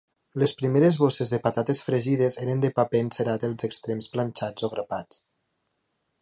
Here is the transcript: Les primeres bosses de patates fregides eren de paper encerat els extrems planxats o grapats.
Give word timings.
Les 0.43 0.53
primeres 0.59 0.95
bosses 1.01 1.33
de 1.33 1.39
patates 1.43 1.81
fregides 1.87 2.37
eren 2.45 2.63
de 2.65 2.71
paper 2.79 3.03
encerat 3.09 3.45
els 3.49 3.67
extrems 3.69 4.09
planxats 4.17 4.67
o 4.71 4.73
grapats. 4.75 5.23